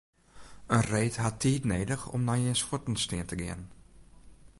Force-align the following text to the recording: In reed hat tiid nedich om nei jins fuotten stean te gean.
In 0.77 0.81
reed 0.91 1.15
hat 1.23 1.39
tiid 1.41 1.63
nedich 1.71 2.03
om 2.15 2.23
nei 2.27 2.39
jins 2.43 2.65
fuotten 2.67 2.95
stean 3.03 3.27
te 3.29 3.35
gean. 3.41 3.63